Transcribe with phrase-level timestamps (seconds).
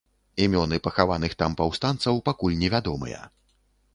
[0.45, 3.21] Імёны пахаваных там паўстанцаў пакуль невядомыя.